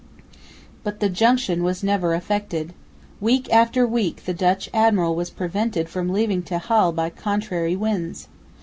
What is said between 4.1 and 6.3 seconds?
the Dutch admiral was prevented from